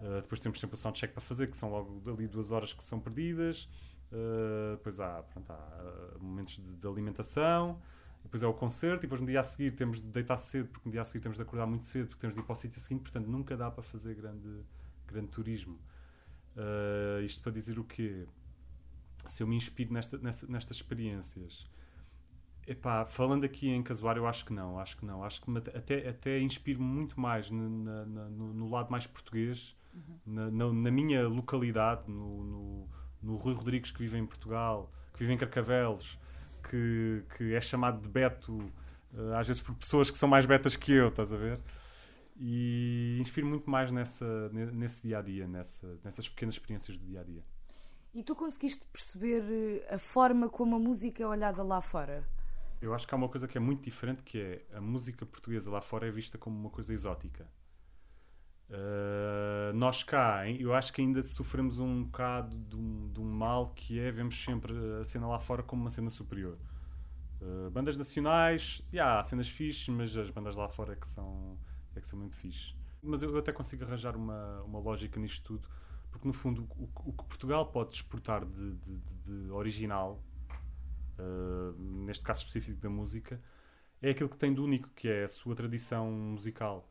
[0.00, 2.84] Uh, depois temos sempre o soundcheck para fazer, que são logo ali duas horas que
[2.84, 3.68] são perdidas.
[4.12, 7.80] Uh, depois há, pronto, há momentos de, de alimentação,
[8.26, 10.88] depois é o concerto, e depois no dia a seguir temos de deitar cedo, porque
[10.88, 12.56] no dia a seguir temos de acordar muito cedo, porque temos de ir para o
[12.56, 14.62] sítio seguinte, portanto nunca dá para fazer grande,
[15.06, 15.78] grande turismo.
[16.56, 18.26] Uh, isto para dizer o quê?
[19.26, 21.68] Se eu me inspiro nesta, nesta, nestas experiências,
[22.66, 26.08] epá, falando aqui em casuar, eu acho que não, acho que não, acho que até,
[26.08, 30.18] até inspiro muito mais na, na, no, no, lado mais português, uhum.
[30.26, 32.88] na, na, na, minha localidade, no, no,
[33.22, 36.18] no Rui Rodrigues que vive em Portugal, que vive em Carcavelos,
[36.68, 38.56] que, que é chamado de Beto,
[39.12, 41.60] uh, às vezes por pessoas que são mais betas que eu, estás a ver?
[42.38, 47.20] E inspiro muito mais nessa, nesse dia a dia, nessa, nessas pequenas experiências do dia
[47.20, 47.42] a dia.
[48.12, 52.26] E tu conseguiste perceber eh, a forma como a música é olhada lá fora?
[52.80, 55.70] Eu acho que há uma coisa que é muito diferente, que é a música portuguesa
[55.70, 57.46] lá fora é vista como uma coisa exótica.
[58.68, 64.10] Uh, nós cá, eu acho que ainda sofremos um bocado de um, mal que é
[64.10, 66.58] vemos sempre a cena lá fora como uma cena superior.
[67.40, 71.56] Uh, bandas nacionais, yeah, há cenas fixes, mas as bandas lá fora é que são,
[71.94, 72.74] é que são muito fixes.
[73.00, 75.68] Mas eu, eu até consigo arranjar uma, uma lógica nisto tudo,
[76.10, 80.20] porque no fundo o, o que Portugal pode exportar de, de, de original,
[81.20, 81.72] uh,
[82.04, 83.40] neste caso específico da música,
[84.02, 86.90] é aquilo que tem de único, que é a sua tradição musical.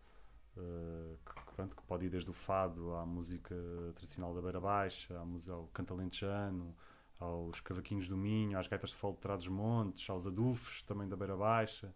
[0.58, 3.56] Uh, que, pronto, que pode ir desde o fado à música
[3.96, 5.18] tradicional da Beira Baixa,
[5.50, 6.74] ao cantalentejano,
[7.20, 11.36] aos cavaquinhos do Minho, às gaitas de fogo de Trás-os-Montes, aos adufes também da Beira
[11.36, 11.94] Baixa.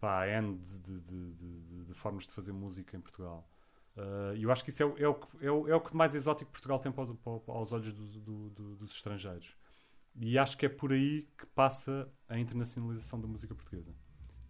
[0.00, 3.48] Pá, N de, de, de, de, formas de fazer música em Portugal.
[3.96, 6.14] Uh, e eu acho que isso é, é, o, é, o, é o que mais
[6.14, 9.56] exótico Portugal tem para, para, aos olhos do, do, do, dos estrangeiros.
[10.14, 13.92] E acho que é por aí que passa a internacionalização da música portuguesa.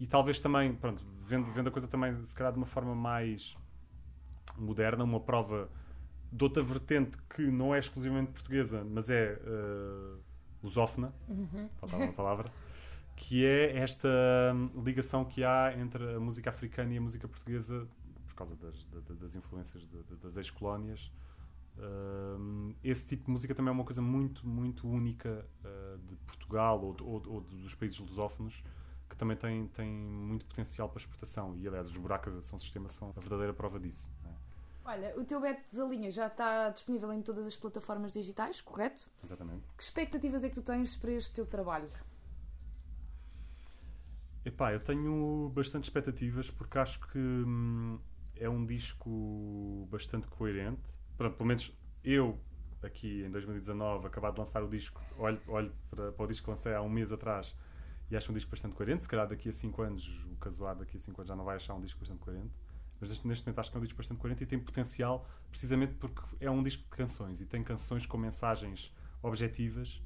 [0.01, 3.57] E talvez também, pronto, vendo, vendo a coisa também, se calhar de uma forma mais
[4.57, 5.69] moderna, uma prova
[6.33, 10.19] de outra vertente que não é exclusivamente portuguesa, mas é uh,
[10.63, 11.69] lusófona, uhum.
[11.79, 12.53] faltava uma palavra,
[13.17, 14.09] que é esta
[14.85, 17.89] ligação que há entre a música africana e a música portuguesa
[18.27, 18.87] por causa das,
[19.19, 19.85] das influências
[20.23, 21.11] das ex-colónias.
[21.77, 26.81] Uh, esse tipo de música também é uma coisa muito, muito única uh, de Portugal
[26.83, 28.63] ou, ou, ou, dos países lusófonos
[29.09, 31.57] que também tem, tem muito potencial para exportação.
[31.57, 34.11] E aliás, os buracos são sistema são a verdadeira prova disso.
[34.85, 39.07] Olha, o teu Beto Zalinha já está disponível em todas as plataformas digitais, correto?
[39.23, 39.63] Exatamente.
[39.77, 41.91] Que expectativas é que tu tens para este teu trabalho?
[44.47, 47.99] Epá, eu tenho bastante expectativas porque acho que hum,
[48.35, 50.81] é um disco bastante coerente.
[51.19, 51.71] Pronto, pelo menos
[52.03, 52.41] eu,
[52.83, 56.51] aqui em 2019, acabado de lançar o disco, olho, olho para, para o disco que
[56.51, 57.55] lancei há um mês atrás
[58.11, 59.03] e acho um disco bastante coerente.
[59.03, 61.57] Se calhar daqui a 5 anos, o casuar daqui a 5 anos já não vai
[61.57, 62.53] achar um disco bastante coerente.
[63.01, 66.21] Mas neste momento acho que é um disco bastante coerente e tem potencial precisamente porque
[66.41, 68.93] é um disco de canções e tem canções com mensagens
[69.23, 70.03] objetivas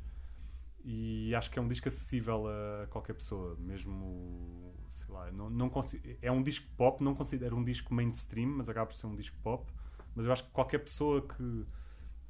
[0.84, 5.70] e acho que é um disco acessível a qualquer pessoa, mesmo, sei lá, não, não
[6.20, 9.36] é um disco pop, não considero um disco mainstream, mas acaba por ser um disco
[9.42, 9.70] pop,
[10.14, 11.66] mas eu acho que qualquer pessoa que,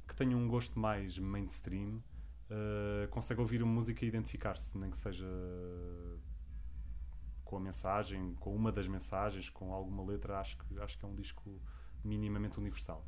[0.07, 2.01] que tenha um gosto mais mainstream
[2.53, 5.27] uh, consegue ouvir a música e identificar-se, nem que seja
[7.43, 11.07] com a mensagem, com uma das mensagens, com alguma letra, acho que, acho que é
[11.07, 11.59] um disco
[12.03, 13.05] minimamente universal.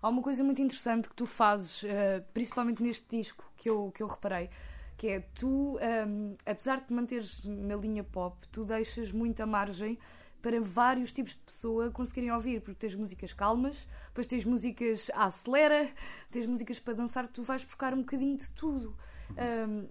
[0.00, 1.86] Há uma coisa muito interessante que tu fazes, uh,
[2.34, 4.50] principalmente neste disco, que eu, que eu reparei,
[4.96, 9.46] que é tu, um, ehm, apesar de te manteres na linha pop, tu deixas muita
[9.46, 9.98] margem
[10.42, 15.26] para vários tipos de pessoa conseguirem ouvir, porque tens músicas calmas, depois tens músicas à
[15.26, 15.88] acelera,
[16.30, 18.96] tens músicas para dançar, tu vais buscar um bocadinho de tudo.
[19.30, 19.88] Um,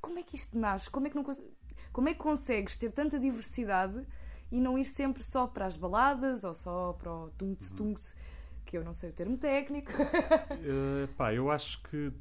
[0.00, 0.90] como é que isto nasce?
[0.90, 1.24] Como é que não
[1.92, 4.04] como é que consegues ter tanta diversidade
[4.50, 8.14] e não ir sempre só para as baladas ou só para o tungt tungt,
[8.64, 9.92] que eu não sei o termo técnico?
[9.92, 12.12] uh, pá, eu acho que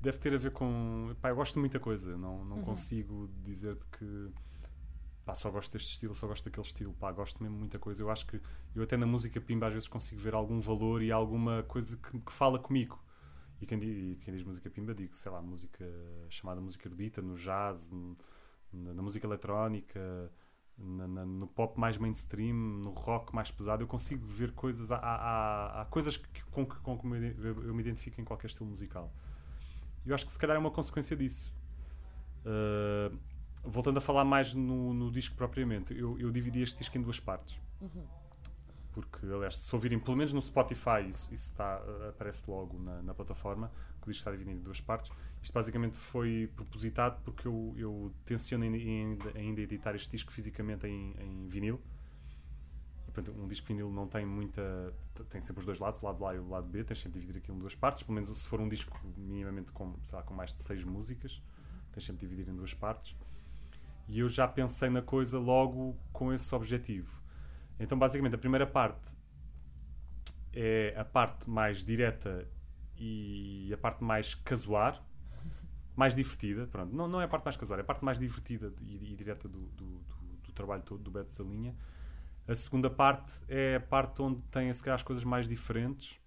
[0.00, 1.14] deve ter a ver com.
[1.20, 2.64] Pá, eu gosto de muita coisa, não, não uhum.
[2.64, 4.30] consigo dizer-te que.
[5.28, 8.00] Pá, só gosto deste estilo, só gosto daquele estilo, pá, gosto mesmo muita coisa.
[8.00, 8.40] Eu acho que
[8.74, 12.18] eu até na música pimba às vezes consigo ver algum valor e alguma coisa que,
[12.18, 12.98] que fala comigo.
[13.60, 15.84] E quem, diz, quem diz música pimba, digo, sei lá, música
[16.30, 17.92] chamada música erudita, no jazz,
[18.72, 20.32] na, na música eletrónica,
[20.78, 24.90] na, na, no pop mais mainstream, no rock mais pesado, eu consigo ver coisas.
[24.90, 29.12] Há, há, há coisas que, com que com eu me identifico em qualquer estilo musical.
[30.06, 31.52] Eu acho que se calhar é uma consequência disso.
[32.46, 33.14] Uh,
[33.64, 37.20] voltando a falar mais no, no disco propriamente, eu, eu, dividi este disco em duas
[37.20, 37.58] partes.
[37.80, 38.18] Uhum
[39.00, 43.02] porque aliás, se ouvirem pelo menos no Spotify, isso, isso está, uh, aparece logo na,
[43.02, 45.10] na, plataforma, que o disco está dividido em duas partes.
[45.40, 51.14] Isto basicamente foi propositado porque eu, eu tenciono ainda, ainda editar este disco fisicamente em,
[51.20, 51.80] em vinil.
[53.06, 54.92] portanto, um disco vinil não tem muita.
[55.30, 57.26] tem sempre os dois lados, o lado A e o lado B, tens sempre de
[57.26, 60.24] dividir aquilo em duas partes, pelo menos se for um disco minimamente com, sei lá,
[60.24, 61.40] com mais de seis músicas,
[61.92, 63.14] tens sempre de dividir em duas partes.
[64.08, 67.22] E eu já pensei na coisa logo com esse objetivo.
[67.78, 69.16] Então, basicamente, a primeira parte
[70.52, 72.48] é a parte mais direta
[72.96, 75.04] e a parte mais casuar,
[75.94, 76.66] mais divertida.
[76.66, 79.14] Pronto, não, não é a parte mais casuar, é a parte mais divertida e, e
[79.14, 81.76] direta do, do, do, do, trabalho todo do Beto Salinha.
[82.46, 86.18] A segunda parte é a parte onde tem, se calhar, as coisas mais diferentes.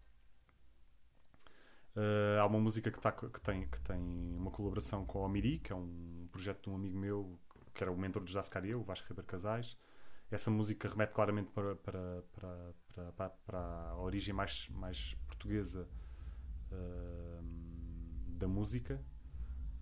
[1.95, 3.99] Uh, há uma música que, tá, que, tem, que tem
[4.37, 7.37] uma colaboração com o Amiri, que é um projeto de um amigo meu,
[7.73, 9.77] que era o mentor de Zascaria, o Vasco Ribeiro Casais.
[10.29, 15.87] Essa música remete claramente para, para, para, para, para a origem mais, mais portuguesa
[16.71, 17.43] uh,
[18.27, 19.01] da música,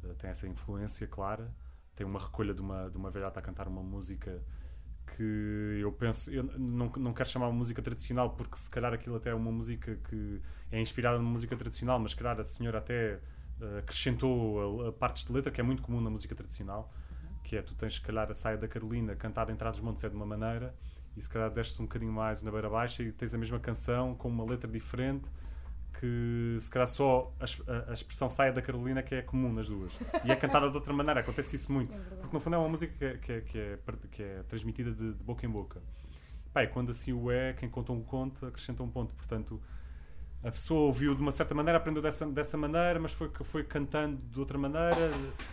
[0.03, 1.53] uh, tem essa influência clara.
[1.95, 4.43] Tem uma recolha de uma, de uma velhota a cantar uma música
[5.15, 9.31] que eu penso, eu não, não quero chamar música tradicional porque se calhar aquilo até
[9.31, 13.19] é uma música que é inspirada numa música tradicional, mas se calhar a senhora até
[13.59, 16.93] uh, acrescentou a, a partes de letra que é muito comum na música tradicional
[17.49, 20.03] que é tu tens se calhar a saia da Carolina cantada em Trás os Montes
[20.03, 20.71] é de uma maneira
[21.17, 24.13] e se calhar destes um bocadinho mais na beira baixa e tens a mesma canção
[24.13, 25.25] com uma letra diferente
[25.99, 29.91] que se calhar só a, a, expressão saia da Carolina que é comum nas duas.
[30.23, 31.91] E é cantada de outra maneira, acontece isso muito.
[31.91, 33.79] É porque no fundo é uma música que é, que é, que é,
[34.11, 35.81] que é transmitida de, de, boca em boca.
[36.53, 39.59] Pai, quando assim o é, quem conta um conto acrescenta um ponto, portanto
[40.43, 44.17] a pessoa ouviu de uma certa maneira, aprendeu dessa, dessa maneira, mas foi, foi cantando
[44.17, 45.11] de outra maneira,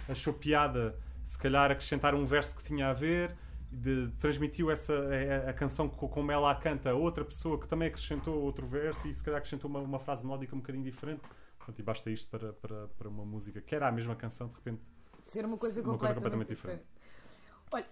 [0.09, 0.94] achou piada
[1.27, 3.37] se calhar acrescentar um verso que tinha a ver,
[3.71, 7.89] de, transmitiu essa a, a, canção como ela a canta a outra pessoa que também
[7.89, 11.23] acrescentou outro verso e se calhar acrescentou uma, uma frase melódica um bocadinho diferente.
[11.59, 14.55] Pronto, e basta isto para, para, para uma música que era a mesma canção, de
[14.55, 14.81] repente
[15.21, 16.85] ser uma coisa, uma completamente, coisa completamente diferente.
[16.85, 17.87] diferente.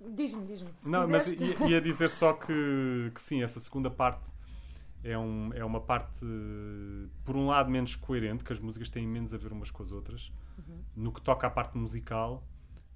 [0.00, 0.70] Olha, diz-me, diz-me.
[0.84, 1.40] Não, quiseste...
[1.40, 4.30] mas ia, ia, dizer só que, que sim, essa segunda parte
[5.02, 6.24] é, um, é uma parte,
[7.24, 9.90] por um lado, menos coerente, que as músicas têm menos a ver umas com as
[9.90, 10.32] outras.
[10.58, 10.82] Uhum.
[10.94, 12.46] No que toca à parte musical,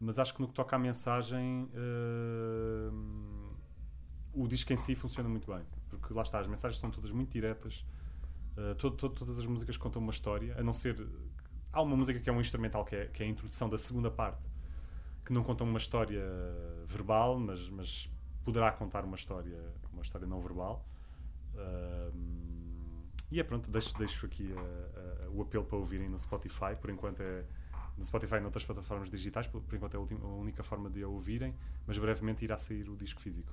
[0.00, 3.54] mas acho que no que toca à mensagem uh,
[4.32, 5.62] o disco em si funciona muito bem.
[5.90, 7.84] Porque lá está, as mensagens são todas muito diretas.
[8.56, 11.06] Uh, todo, todo, todas as músicas contam uma história a não ser
[11.72, 14.10] há uma música que é um instrumental que é, que é a introdução da segunda
[14.10, 14.42] parte
[15.24, 16.24] que não conta uma história
[16.84, 18.10] verbal mas, mas
[18.42, 19.56] poderá contar uma história
[19.92, 20.84] uma história não verbal.
[21.54, 22.40] Uh,
[23.30, 24.52] e é pronto, deixo, deixo aqui
[25.32, 26.74] o apelo para ouvirem no Spotify.
[26.80, 27.44] Por enquanto é
[27.96, 30.88] no Spotify e noutras plataformas digitais, por, por enquanto é a, última, a, única forma
[30.88, 31.54] de a ouvirem,
[31.86, 33.52] mas brevemente irá sair o disco físico.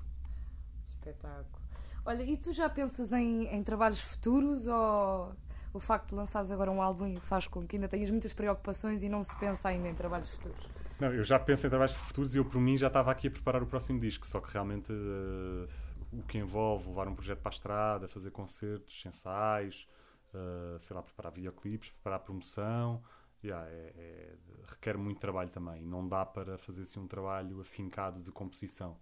[0.99, 1.61] Espetáculo.
[2.05, 5.35] Olha, e tu já pensas em, em trabalhos futuros ou
[5.73, 9.09] o facto de lançares agora um álbum faz com que ainda tenhas muitas preocupações e
[9.09, 10.67] não se pensa ainda em trabalhos futuros?
[10.99, 13.31] Não, eu já penso em trabalhos futuros e eu, por mim, já estava aqui a
[13.31, 15.67] preparar o próximo disco, só que realmente uh,
[16.11, 19.87] o que envolve levar um projeto para a estrada, fazer concertos, ensaios,
[20.33, 23.03] uh, sei lá, preparar videoclipes, preparar promoção
[23.43, 24.35] yeah, é, é,
[24.67, 25.83] requer muito trabalho também.
[25.85, 28.97] Não dá para fazer assim um trabalho afincado de composição.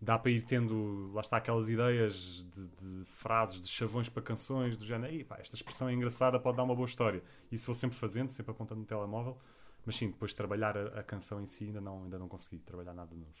[0.00, 4.76] Dá para ir tendo, lá está, aquelas ideias de, de frases, de chavões para canções,
[4.76, 7.22] do género, pá, esta expressão é engraçada, pode dar uma boa história.
[7.50, 9.36] Isso vou sempre fazendo, sempre apontando no telemóvel.
[9.84, 12.58] Mas sim, depois de trabalhar a, a canção em si, ainda não, ainda não consegui
[12.60, 13.34] trabalhar nada novo.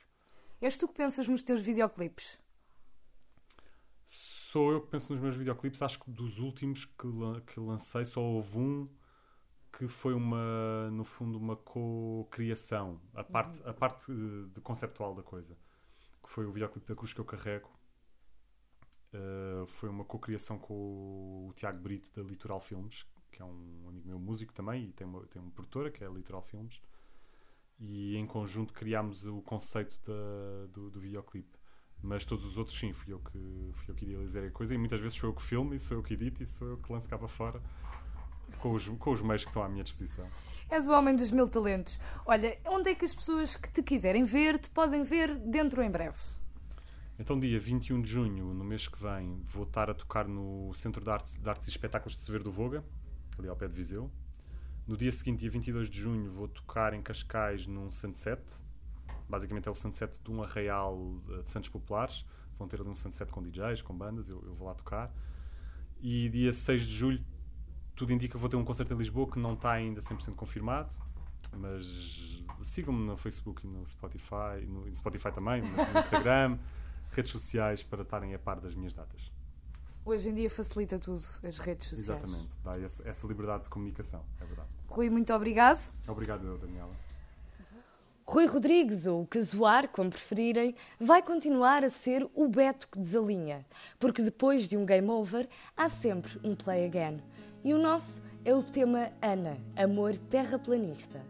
[0.60, 2.38] És tu que pensas nos teus videoclipes?
[4.04, 5.80] Sou eu que penso nos meus videoclipes.
[5.82, 7.08] Acho que dos últimos que,
[7.46, 8.88] que lancei, só houve um
[9.72, 13.68] que foi uma, no fundo, uma co-criação, a parte, uhum.
[13.68, 14.12] a parte
[14.54, 15.56] de conceptual da coisa,
[16.22, 17.70] que foi o videoclipe da Cruz que eu carrego.
[19.12, 20.74] Uh, foi uma co-criação com
[21.48, 25.06] o, Tiago Brito da Litoral Filmes, que é um amigo meu músico também e tem
[25.06, 26.80] uma, tem uma produtora que é a Litoral Filmes.
[27.80, 31.56] E em conjunto criámos o conceito da, do, do videoclipe.
[32.02, 34.74] Mas todos os outros, sim, fui eu que, fui eu que idealizei a coisa.
[34.74, 36.76] E muitas vezes sou eu que filmo, e sou eu que edito, e sou eu
[36.76, 37.62] que lanço cá para fora
[38.56, 40.26] com os, com os meios que estão à minha disposição.
[40.70, 41.98] És o homem dos mil talentos.
[42.26, 45.90] Olha, onde é que as pessoas que te quiserem ver te podem ver dentro em
[45.90, 46.18] breve?
[47.18, 51.02] Então, dia 21 de junho, no mês que vem, vou estar a tocar no Centro
[51.02, 52.84] de Artes, de Artes e Espetáculos de Severo do Voga,
[53.38, 54.10] ali ao pé de Viseu.
[54.86, 58.40] No dia seguinte, dia 22 de junho, vou tocar em Cascais num sunset.
[59.28, 62.24] Basicamente é o sunset de um arraial eh, de Santos Populares.
[62.58, 65.12] Vão ter ali um sunset com DJs, com bandas, eu, eu vou lá tocar.
[66.00, 67.24] E dia 6 de julho
[67.98, 70.88] tudo indica que vou ter um concerto em Lisboa que não está ainda 100% confirmado,
[71.52, 71.84] mas
[72.62, 76.58] sigam-me no Facebook e no Spotify, no Spotify também, no Instagram,
[77.10, 79.32] redes sociais para estarem a par das minhas datas.
[80.04, 82.22] Hoje em dia facilita tudo, as redes sociais.
[82.22, 84.68] Exatamente, dá essa, essa liberdade de comunicação, é verdade.
[84.86, 85.92] Rui, muito obrigado.
[86.06, 86.94] Obrigado, Daniela.
[88.24, 93.66] Rui Rodrigues, ou Casuar, como preferirem, vai continuar a ser o Beto que desalinha,
[93.98, 97.22] porque depois de um game over há sempre um play again.
[97.68, 101.20] E o nosso é o tema Ana, amor terraplanista.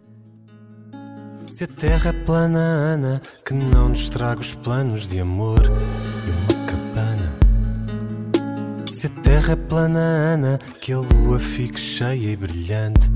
[1.51, 6.30] Se a terra é plana, Ana, que não nos traga os planos de amor e
[6.30, 7.34] uma cabana.
[8.93, 13.11] Se a terra é plana, Ana, que a lua fique cheia e brilhante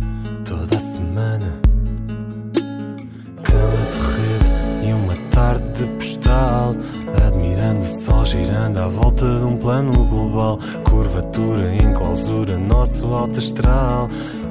[0.44, 1.60] toda a semana.
[3.44, 6.74] Cama de rede e uma tarde de postal,
[8.32, 10.58] girando à volta de um plano global.
[10.84, 14.08] Curvatura em clausura, nosso alto astral.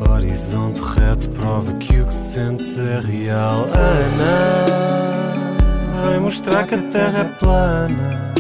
[0.08, 3.66] Horizonte reto prova que o que sentes é real.
[3.74, 4.66] Ana,
[6.08, 8.34] vem mostrar que a terra é plana,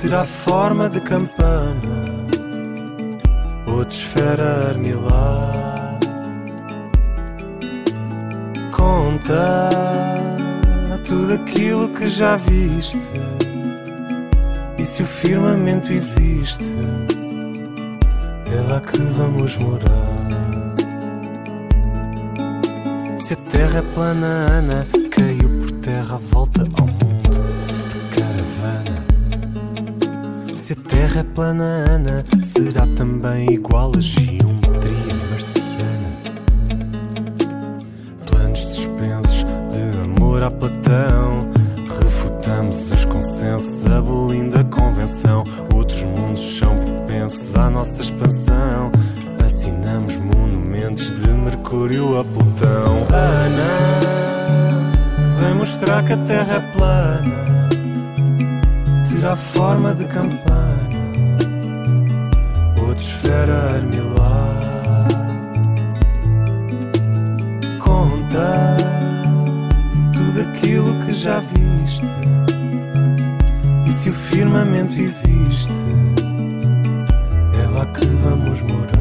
[0.00, 2.26] terá forma de campana
[3.66, 5.98] ou de esfera armilar.
[8.72, 9.68] Conta
[11.06, 12.98] tudo aquilo que já viste.
[14.88, 16.64] Se o firmamento existe,
[18.46, 20.74] é lá que vamos morar.
[23.20, 27.38] Se a terra é plana, Ana, caiu por terra volta ao mundo
[27.88, 29.04] de caravana.
[30.56, 36.18] Se a terra é plana, Ana, será também igual a geometria marciana.
[38.26, 41.46] Planos suspensos de amor a Platão.
[42.02, 44.57] Refutamos os consensos, abolindo
[47.88, 48.92] nossa expansão.
[49.44, 53.06] Assinamos monumentos de Mercúrio a Plutão.
[53.10, 54.00] Ana,
[55.40, 57.68] vem mostrar que a Terra é plana.
[59.08, 60.98] Terá forma de campana
[62.78, 65.08] ou de esfera armilar.
[67.80, 68.76] Conta
[70.12, 72.04] tudo aquilo que já viste.
[73.86, 75.72] E se o firmamento existe,
[78.22, 78.97] vamos morar.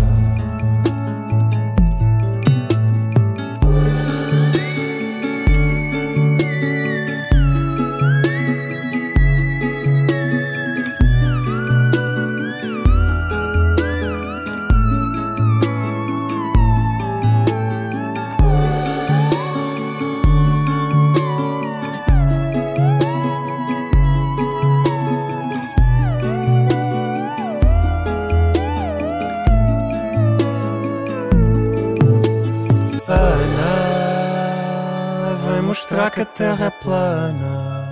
[36.87, 37.85] Plana,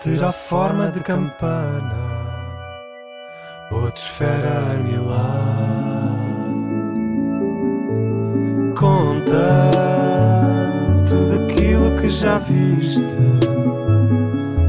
[0.00, 2.04] terá forma de campana
[3.72, 6.14] ou de esfera armilar.
[8.78, 9.70] Conta
[11.08, 13.18] tudo aquilo que já viste,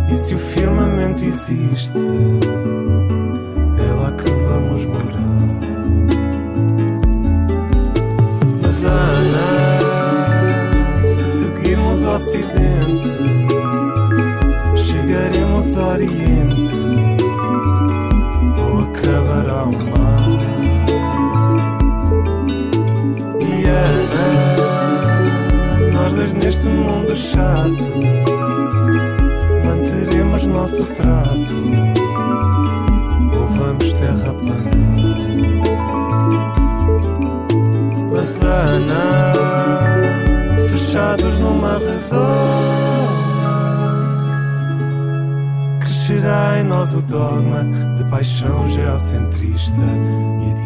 [0.09, 1.99] e se o firmamento existe,
[15.75, 16.73] chegaremos ao Oriente
[18.61, 20.29] ou acabará o mar.
[23.41, 24.27] E Ana,
[25.93, 27.91] nós dois neste mundo chato,
[29.65, 31.55] manteremos nosso trato
[33.37, 34.75] ou vamos terra plana.
[38.11, 39.33] Mas Ana,
[40.69, 42.54] fechados numa redoma,
[46.65, 47.63] nós o dogma
[47.97, 49.75] de paixão geocentrista
[50.41, 50.64] e de.